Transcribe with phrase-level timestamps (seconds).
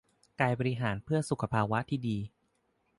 [0.39, 2.17] กายบริหารเพื่อสุขภาวะที่ดี